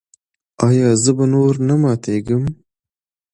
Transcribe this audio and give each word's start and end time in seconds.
ایا 0.67 0.89
زه 1.03 1.11
به 1.17 1.25
نور 1.33 1.53
نه 1.67 1.75
ماتیږم؟ 1.81 2.43